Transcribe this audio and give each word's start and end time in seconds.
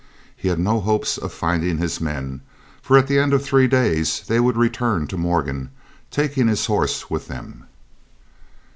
He 0.35 0.47
had 0.47 0.57
no 0.57 0.79
hopes 0.79 1.19
of 1.19 1.31
finding 1.31 1.77
his 1.77 2.01
men, 2.01 2.41
for 2.81 2.97
at 2.97 3.05
the 3.05 3.19
end 3.19 3.33
of 3.33 3.43
three 3.45 3.67
days 3.67 4.21
they 4.25 4.39
would 4.39 4.57
return 4.57 5.05
to 5.05 5.15
Morgan, 5.15 5.69
taking 6.09 6.47
his 6.47 6.65
horse 6.65 7.11
with 7.11 7.27
them. 7.27 7.65